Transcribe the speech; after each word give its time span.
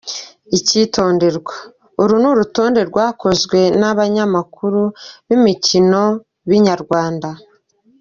Icyitonderwa: 0.57 1.55
Uru 2.01 2.13
ni 2.21 2.27
urutonde 2.31 2.79
rwakozwe 2.89 3.59
n’abanyamakuru 3.79 4.81
b’imikino 5.27 6.01
ba 6.47 6.53
Inyarwanda. 6.57 7.29